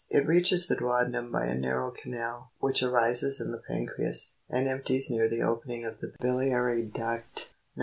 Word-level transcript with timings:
It 0.09 0.25
reaches 0.25 0.65
the 0.65 0.75
duodenum 0.75 1.31
by 1.31 1.45
a 1.45 1.53
narrow 1.53 1.91
canal, 1.91 2.49
which 2.57 2.81
arises 2.81 3.39
in 3.39 3.51
the 3.51 3.59
pancreas, 3.67 4.33
and 4.49 4.67
empties 4.67 5.11
near 5.11 5.29
the 5.29 5.43
opening 5.43 5.85
of 5.85 5.99
the 5.99 6.11
biliary 6.19 6.81
duct. 6.81 7.51
19. 7.75 7.77